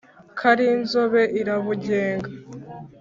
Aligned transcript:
Karinzobe* 0.39 1.21
irabugenga. 1.39 2.29